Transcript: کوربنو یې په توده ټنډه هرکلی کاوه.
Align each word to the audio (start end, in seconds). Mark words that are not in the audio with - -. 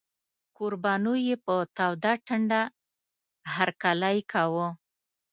کوربنو 0.57 1.13
یې 1.27 1.35
په 1.45 1.55
توده 1.75 2.13
ټنډه 2.25 2.61
هرکلی 3.55 4.17
کاوه. 4.31 4.67